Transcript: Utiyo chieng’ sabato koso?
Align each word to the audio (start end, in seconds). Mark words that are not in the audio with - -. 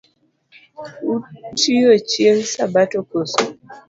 Utiyo 1.51 1.91
chieng’ 2.09 2.39
sabato 2.53 2.99
koso? 3.09 3.43